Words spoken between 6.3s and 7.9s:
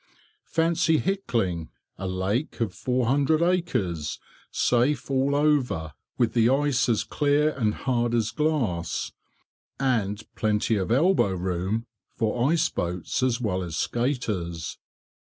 the ice as clear and